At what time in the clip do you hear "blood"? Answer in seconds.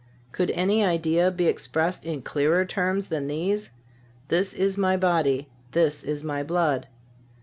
6.41-6.87